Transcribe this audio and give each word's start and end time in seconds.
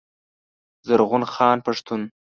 زرغون 0.87 1.23
خان 1.33 1.57
پښتون 1.65 2.01